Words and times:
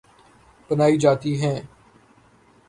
بنائے 0.69 0.97
جاتے 0.97 1.35
ہیں 1.37 1.59